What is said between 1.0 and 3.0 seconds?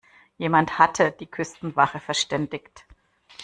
die Küstenwache verständigt.